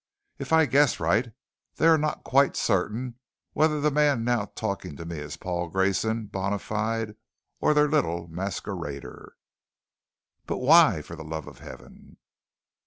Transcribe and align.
If 0.39 0.51
I 0.51 0.65
guess 0.65 0.99
right, 0.99 1.31
they 1.75 1.85
are 1.85 1.95
not 1.99 2.23
quite 2.23 2.55
certain 2.55 3.19
whether 3.53 3.79
the 3.79 3.91
man 3.91 4.23
now 4.23 4.45
talking 4.55 4.95
to 4.97 5.05
me 5.05 5.19
is 5.19 5.37
Paul 5.37 5.69
Grayson, 5.69 6.25
bona 6.25 6.57
fide, 6.57 7.17
or 7.59 7.75
their 7.75 7.87
little 7.87 8.27
masquerader." 8.27 9.33
"But 10.47 10.57
why, 10.57 11.03
for 11.03 11.15
the 11.15 11.23
Love 11.23 11.45
of 11.45 11.59
Heaven?" 11.59 12.17